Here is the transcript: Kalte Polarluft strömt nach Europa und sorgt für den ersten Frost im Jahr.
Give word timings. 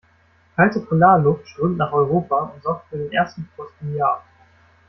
Kalte 0.55 0.79
Polarluft 0.79 1.45
strömt 1.47 1.77
nach 1.77 1.91
Europa 1.93 2.51
und 2.55 2.63
sorgt 2.63 2.89
für 2.89 2.97
den 2.97 3.11
ersten 3.11 3.47
Frost 3.55 3.75
im 3.81 3.93
Jahr. 3.95 4.23